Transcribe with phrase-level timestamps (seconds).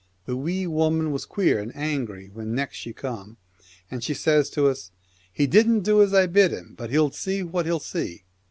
[0.25, 3.37] The Wee Woman was queer and angry when next she come,
[3.91, 4.89] and says to us,"
[5.31, 8.23] He didn't do as I bid him, but he'll see what he'll see.'"